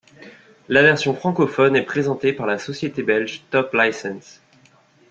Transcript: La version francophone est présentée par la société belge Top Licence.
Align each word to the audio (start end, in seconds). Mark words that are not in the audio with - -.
La 0.67 0.81
version 0.81 1.13
francophone 1.13 1.75
est 1.75 1.83
présentée 1.85 2.33
par 2.33 2.47
la 2.47 2.57
société 2.57 3.03
belge 3.03 3.43
Top 3.51 3.71
Licence. 3.75 4.41